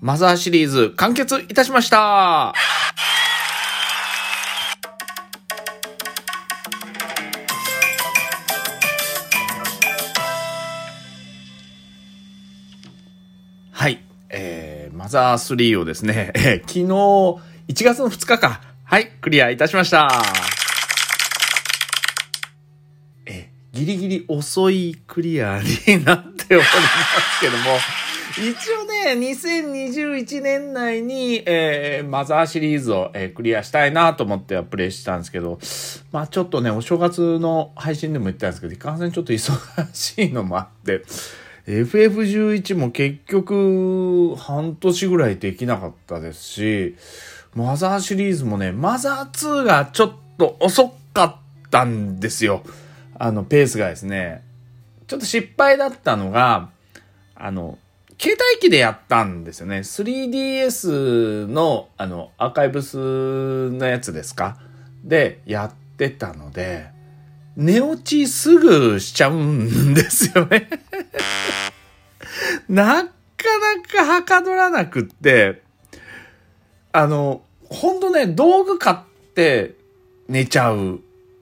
[0.00, 2.54] マザーシリーズ完結いたしました
[13.72, 14.00] はい。
[14.30, 16.84] えー、マザー3をですね、えー、昨日、
[17.72, 18.60] 1月の2日か。
[18.84, 20.10] はい、クリアいたしました。
[23.26, 27.78] えー、ギリギリ遅いクリアになっておりますけども、
[28.36, 35.58] 一応ね、2021年内に、えー、マザーシリーズを、えー、クリアしたいなと思ってはプレイしたんですけど、
[36.12, 41.02] まあちょっとね、お正月の配信でも言ったんですけど、いかんせんちょっと忙しいのもあって、
[41.66, 46.96] FF11 も結局半年ぐらいできなかったですし、
[47.54, 52.62] マザーシリーズもね、マザー2がちょっと遅かったんですよ。
[53.18, 54.44] あの、ペースがですね。
[55.06, 56.68] ちょっと失敗だったのが、
[57.34, 57.78] あの、
[58.20, 59.78] 携帯機でやったんですよね。
[59.78, 64.58] 3DS の、あの、アーカイブスのやつですか？
[65.04, 66.88] で、やってたので、
[67.56, 70.68] 寝落ちすぐしちゃうんですよね
[72.68, 73.10] なか
[73.58, 75.62] なかはかどらなくって、
[76.92, 78.96] あの、ほんとね、道具買っ
[79.34, 79.74] て
[80.28, 81.00] 寝ちゃう。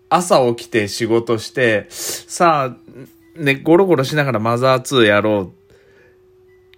[0.09, 5.66] 朝起きて仕事して、さあ、ね、ゴロゴロしながらマザー2やろう。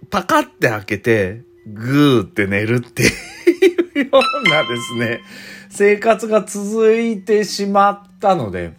[0.09, 5.21] パカって開けて、グーって寝るっていうようなですね、
[5.69, 8.73] 生活が続いてしまったので、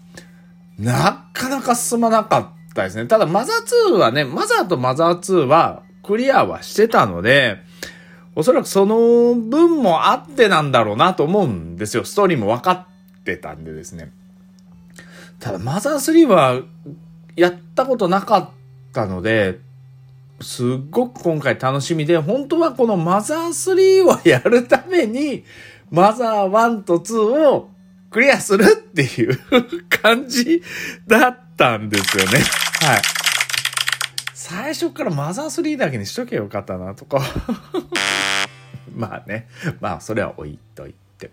[0.78, 3.06] なかなか進まなかったですね。
[3.06, 7.58] ただ、マザー2はね、マザーとマザー2はクリアはしてたので、
[8.34, 12.04] おそらくその分もあってなんだろうなと思うんですよ。
[12.04, 12.72] ストーリーも分か
[13.20, 14.10] ってたんでですね。
[15.38, 16.62] ただ、マザー3は
[17.36, 18.50] やったことなかっ
[18.92, 19.60] たので、
[20.42, 25.44] すっごく今回楽しみで、本当はこのマザー3をやるために、
[25.90, 27.70] マザー1と2を
[28.10, 29.38] クリアするっていう
[29.88, 30.62] 感じ
[31.06, 32.38] だったんですよね。
[32.80, 33.02] はい。
[34.34, 37.20] 最初からマザー3だけにしとけよかったなとか
[38.96, 39.46] まあね。
[39.80, 41.30] まあ、それは置いといて。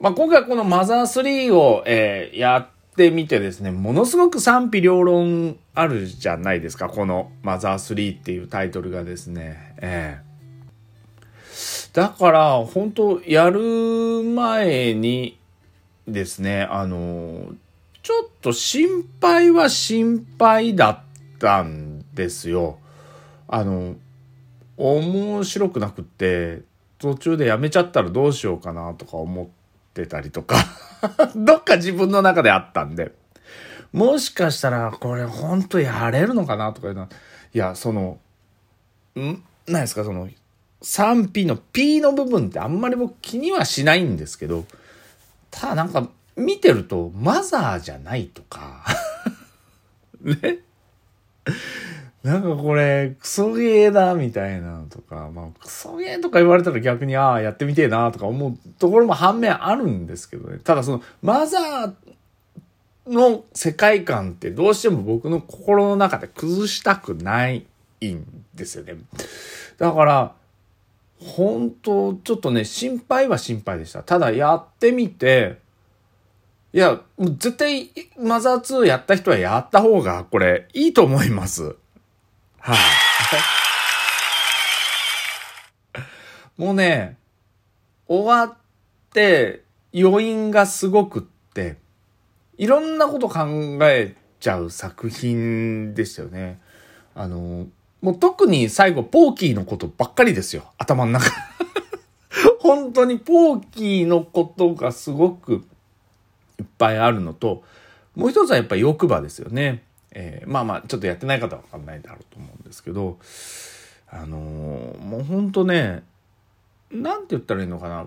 [0.00, 6.88] まあ、今回このマザー3を、えー、やってみてですね、ものすごく賛否両論あるじゃないですか。
[6.88, 9.74] このマザー3っていうタイトルがですね。
[9.78, 15.38] えー、だから、本当やる前に
[16.06, 17.54] ですね、あの、
[18.02, 22.78] ちょっと心配は心配だったんですよ。
[23.48, 23.96] あの、
[24.76, 26.62] 面白くなくって、
[26.98, 29.46] 途中でやめちゃったらどうしようかなとか思っ
[29.94, 30.56] てたりとか
[31.34, 33.12] どっか自分の中であったんで、
[33.92, 37.08] もしかしたらこれほんとやれるのかなとかいうのは、
[37.54, 38.18] いや、その、
[39.16, 39.42] ん？
[39.66, 40.28] 何ですか、その、
[40.80, 44.64] 賛否の P の部分ってあんまり僕気にはしないんですけど、
[45.50, 48.84] ただなんか見てるとマザーじゃないとか
[50.22, 50.58] ね？
[52.22, 60.58] なんかこれ、クソゲーだ、みたいなとか、まあ、クソゲーとか言われたら逆に、ああ、やってみてえな、とか思うところも反面あるんですけどね。
[60.62, 61.94] ただその、マザーっ
[63.06, 67.66] の世界観ってどうしても僕の心の中で崩したくない
[68.04, 68.96] んですよね。
[69.78, 70.34] だから、
[71.18, 74.02] 本当ちょっとね、心配は心配でした。
[74.02, 75.58] ただやってみて、
[76.72, 81.76] いや、もう絶対マザー2やった人はやった方がこれいいと思います。
[82.58, 82.76] はい、
[85.94, 86.00] あ、
[86.56, 87.18] もうね、
[88.06, 88.56] 終わっ
[89.12, 89.64] て
[89.94, 91.76] 余韻がすごくって、
[92.58, 96.60] いろんなこと考えちゃう作品ですよね。
[97.14, 97.66] あの、
[98.00, 100.72] もう特に最後、ポーキーのことばっかりですよ。
[100.78, 101.30] 頭の中。
[102.60, 105.64] 本当にポーキーのことがすごく
[106.58, 107.62] いっぱいあるのと、
[108.14, 109.84] もう一つはやっぱり欲場ですよね。
[110.10, 113.18] えー、まあまあ、ちょっとやってない方はわかんないだろうと思うんですけど、
[114.10, 116.02] あのー、もう本当ね、
[116.90, 118.06] なんて言ったらいいのかな。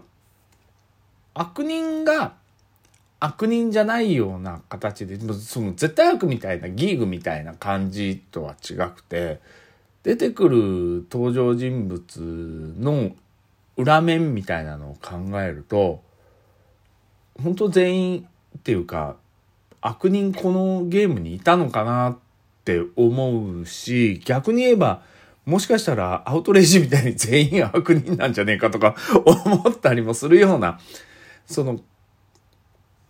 [1.33, 2.33] 悪人が
[3.25, 9.39] 悪人じゃないような形で、その絶対悪みたいなギーグみたいな感じとは違くて、
[10.03, 13.15] 出てくる登場人物の
[13.75, 16.03] 裏面みたいなのを考えると
[17.41, 18.27] 本当全員
[18.57, 19.15] っていうか
[19.81, 22.17] 悪人このゲームにいたのかなっ
[22.63, 25.01] て思うし逆に言えば
[25.45, 28.95] もしかしたらアウトレイジみたいに全員悪人なんじゃねえかとか
[29.25, 30.79] 思ったりもするような
[31.45, 31.79] その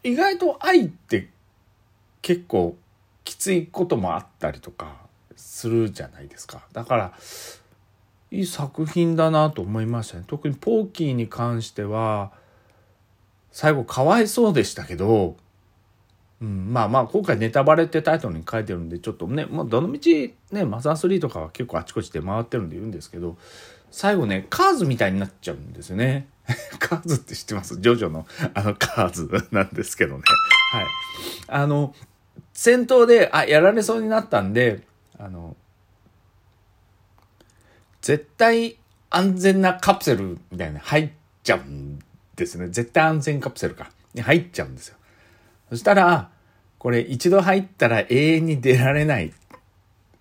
[0.06, 1.30] 意外と愛って
[2.22, 2.78] 結構
[3.24, 4.98] きついこともあったりとか
[5.36, 6.62] するじゃないですか。
[6.74, 7.14] だから、
[8.30, 10.24] いい作品だなと思いましたね。
[10.28, 12.32] 特にポーキーに関しては、
[13.52, 15.38] 最後かわいそうでしたけど、
[16.40, 23.38] うん、まあまあ今回ネタバレってタイトルに書いてるんでちょっとね、まあ、どのみちねマザー3とかは結構あちこちで回ってるんで言うんですけど
[23.90, 26.28] 最後ねカーズみたいになっちゃうんですよね
[26.80, 27.80] カーズって知ってます？
[27.80, 30.24] ジョジョのあのカーズなんですけどね
[30.72, 30.86] はい
[31.48, 31.96] あの
[32.54, 34.82] 戦闘であやられそうになったんで
[35.18, 35.56] あの
[38.02, 38.78] 絶対
[39.10, 41.10] 安全なカプセルみたいな入っ
[41.44, 42.00] ちゃうん
[42.36, 42.68] ですね。
[42.68, 43.90] 絶対安全カプセルか。
[44.14, 44.98] に入っちゃうんですよ。
[45.70, 46.30] そしたら、
[46.78, 49.34] これ一度入ったら永遠に出られない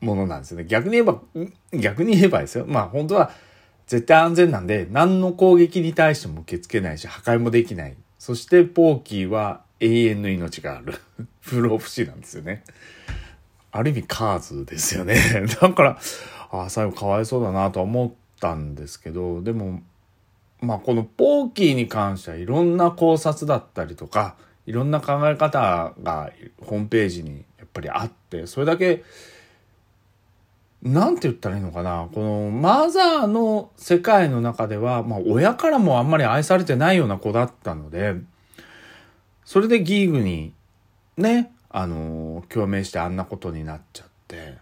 [0.01, 0.65] ものなんですよね。
[0.65, 1.21] 逆に言えば、
[1.73, 2.65] 逆に言えばですよ。
[2.67, 3.33] まあ本当は
[3.87, 7.97] 絶対安全なんで、何の攻撃に対しても受け付けないし、破壊もできない。
[8.19, 10.95] そしてポーキーは永遠の命がある。
[11.41, 12.65] 不老不死なんですよね。
[13.71, 15.17] ある意味カーズですよね。
[15.61, 15.99] だから、
[16.51, 19.83] ああ、最後かわいそうだなと思ったんですけど、でも、
[20.61, 24.37] まあこのポーキーに関してはいろんな考察だったりとか、
[24.67, 26.33] いろんな考え方が
[26.63, 29.05] ホームページにやっぱりあって、それだけ、
[30.85, 32.09] なんて言ったらいいのかな。
[32.13, 38.17] このマザーの世界の中では、まあ親からもあんまり愛されてないような子だったので、
[39.47, 40.53] それでギーグに
[41.17, 44.59] ね、あの、共鳴してあんなことになっちゃって、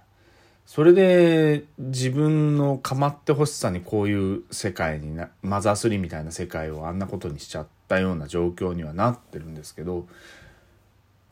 [0.64, 10.06] それで自分の構ってほしさにこういう世界にな、マザー3みたいな世界をあんなことにしちゃったような状況にはなってるんですけど、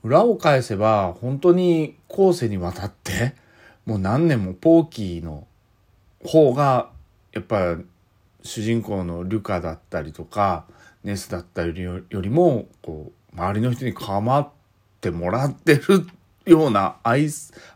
[0.03, 3.35] 裏を返せば本当に後世にわたって
[3.91, 5.49] もう何年もポーキーの
[6.25, 6.91] 方が
[7.33, 7.77] やっぱ
[8.41, 10.65] 主人公のルカだったりとか
[11.03, 14.49] ネスだったりよりもこう周りの人に構っ
[15.01, 16.07] てもらってる
[16.47, 17.29] ような愛、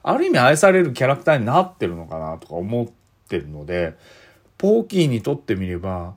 [0.04, 2.86] ある意味愛されるキャラクターになってるのかなとか思っ
[3.28, 3.96] てるので、
[4.56, 6.14] ポーキーにとってみれば、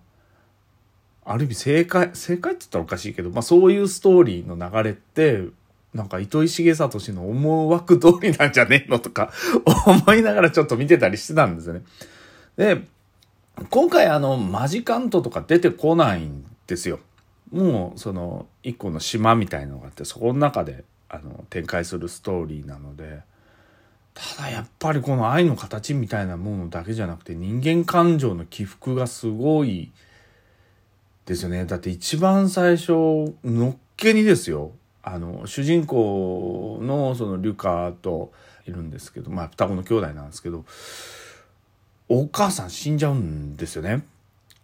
[1.26, 5.46] ある意味正解、正解って言ったらおかしいけど、まあそういうストーリーの流れって、
[5.94, 9.32] なんか糸井重里の思惑通りなんじゃねえのとか
[9.86, 11.82] 思いながらちょっと見てたりしてたんですよね。
[12.58, 12.82] で、
[13.70, 17.00] 今回あの、マジカントとか出てこないんですよ。
[17.52, 23.22] もうその一個の島みたいのがあってそこの中であの展開するストーリーなので
[24.14, 29.92] ただやっぱりこの愛の形みたいなものだけじゃなくて人間感情の起伏がすごい
[31.26, 32.92] ですよねだって一番最初
[33.44, 34.72] のっけにですよ
[35.14, 38.34] あの主人公のそのリュカと
[38.66, 40.66] いるんですけどまあ双子の兄弟なんですけど
[42.10, 44.04] お母さん死んじゃうんですよね。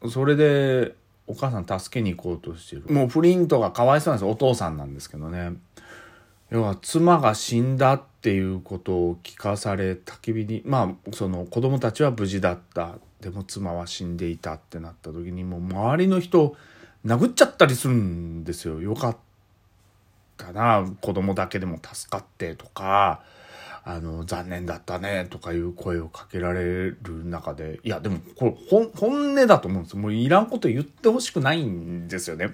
[0.09, 0.95] それで
[1.27, 2.83] お母さん助けに行こうとしてる。
[2.93, 4.29] もうフリントがかわいそうなんです。
[4.29, 5.53] お父さんなんですけどね。
[6.51, 12.95] 要は妻が死んだっていうことを聞かされ焚き火にまあその子供たちは無事だった。
[13.21, 16.55] でも妻は死んでいたってなった時にもう周りの人
[17.05, 18.81] 殴っちゃったりするんですよ。
[18.81, 19.17] よかっ
[20.37, 20.85] たな。
[21.01, 23.21] 子供だけでも助かってとか
[23.83, 27.79] あの残念だったねとかいう声をかけられる中で。
[27.83, 28.55] いやでもこれ
[28.95, 32.53] 本音だと思うんですもういらんこと言ってほしくないんですよね。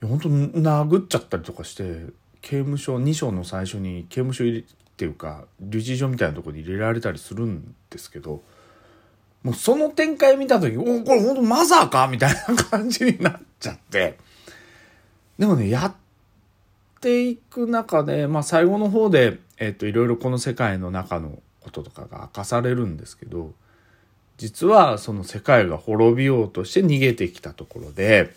[0.00, 2.06] 本当殴っちゃったりとかして
[2.40, 4.64] 刑務所2章の最初に刑務所入れっ
[4.96, 8.42] ていうか留置所みたいなとこに入れられたりするんですけど
[9.42, 12.08] もうその展開見た時おこれ本当マザーか？
[12.08, 14.18] みたいな感じになっちゃって。
[15.38, 15.94] でもねやっ
[17.02, 23.52] ていく中で、まあ、最後の方で、えっと、いろいろこの世界の中のこととかが明かされるんですけど
[24.38, 28.34] 実はその世界が滅びようとして逃げてきたところで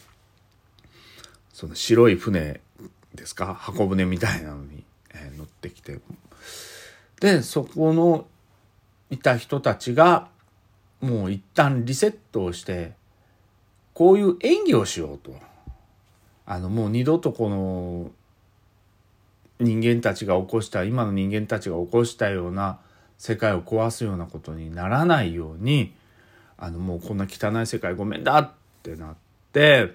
[1.54, 2.60] その白い船
[3.14, 3.54] ですか？
[3.54, 6.00] 箱舟みたいなのに、え、乗ってきて
[7.22, 8.26] でそこの
[9.10, 10.28] いた人たちが
[11.00, 12.94] もう一旦リセットをして
[13.94, 15.32] こういう演技をしようと。
[16.48, 18.12] あのもう二度とこの
[19.60, 22.80] 人間たちが起こした今の人間たちが起こしたような
[23.18, 25.94] 世界を壊すようなことにならないように
[26.58, 28.52] あのもうこんな汚い世界ごめんだっ
[28.84, 29.16] てなっ
[29.54, 29.94] て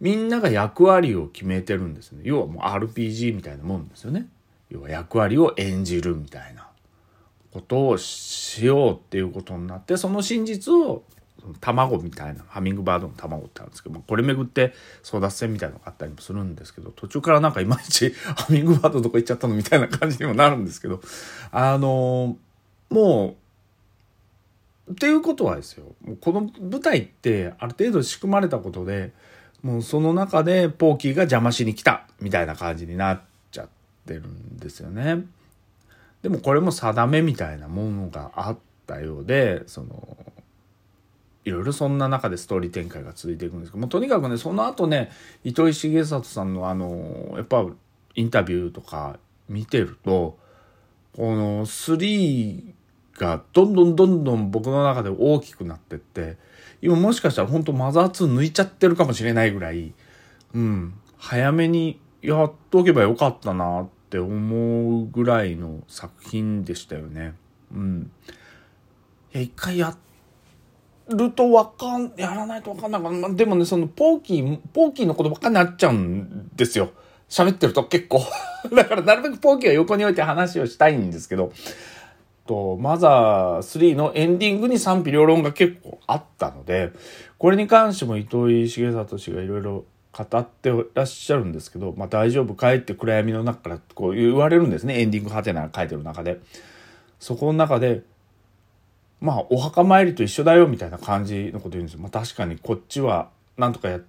[0.00, 2.20] みんなが役割を決めてるんですね。
[2.24, 4.28] 要はもう RPG みたいなもんですよね。
[4.68, 6.68] 要は役割を演じるみたいな
[7.52, 11.02] ことをしようっていうことになって、その真実を
[11.60, 21.00] 卵みたいな、ハミングバードの卵ってあるんですけど、これめぐって争奪戦みたいなのがあったりもするんですけど、途中からなんかいまいち ハミングバードどこ行っちゃったのみたいな感じにもなるんですけど、
[21.50, 22.36] あの
[22.90, 23.36] も
[24.88, 29.12] う、っていうことはですよ、この舞台ってある程度仕組まれたことで、
[29.62, 33.68] もうその中でポーキーが邪魔しに来たみたいな感じになっちゃっ
[34.06, 35.24] てるんですよね。
[36.22, 40.16] でもこれも定めみたいなものがあったようで、その、
[41.46, 45.12] いろいろそんな中でストーリー展開が続いていくんですけどもとにかくねその後ね
[45.44, 47.64] 糸井重里さんのあのやっぱ
[48.16, 50.36] インタビューとか見てると
[51.14, 52.74] この3
[53.14, 56.36] がどんどんどんどん僕の中で大きくなってって
[56.82, 59.94] 今もしかしたら本当マザー2抜いちゃってるかもしれないぐらい、
[60.52, 67.34] うん、早めにやっとけばよかったなって思うぐらいの作品でしたよね。
[67.72, 68.10] うん。
[69.32, 69.96] いや、一回や
[71.08, 73.28] るとわかん、やらないとわかんないかな。
[73.30, 76.90] でもね、そのポーキー、ポーキーのことばっかになっちゃうんですよ。
[77.28, 78.22] 喋ってると結構
[78.72, 81.52] だからなるべくポーキーは横に置いて話をしたいんですけど、
[82.46, 86.92] と、マザー3のエンディングに賛否両論が結構あったので、
[87.38, 95.00] これに関しても糸井重里氏がいろいろ語ってらっしゃるんですけど、まあ大丈夫かいって暗闇の中からこう言われるんですね。
[95.00, 96.40] エンディングハテナ書いてる中で。
[97.18, 98.02] そこの中で、
[99.20, 102.00] まあお墓参りと一緒だよみたいな感じのこと言うんですよ。
[102.00, 104.02] まあ確かにこっちはなんとかやっ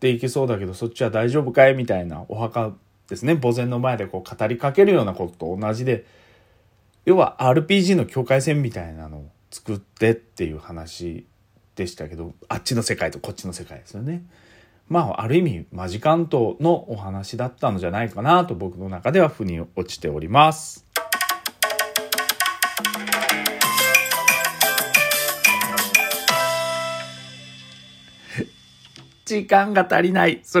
[0.00, 2.72] ていけそうだけど、そっちは大丈夫かいみたいなお墓
[3.08, 3.34] ですね。
[3.34, 6.04] 墓前の前でこう語りかけるようなことと同じで、
[7.04, 11.26] 要は RPG の境界線みたいなのを作ってっていう話
[11.74, 14.22] でしたけど、あっちの世界とこっちの世界ですよね。
[14.88, 20.91] まあ、ある意味、マジカントのお話だったのじゃないかなと僕の中では腑に落ちております。
[29.24, 30.40] 時間が足りない。
[30.44, 30.60] そ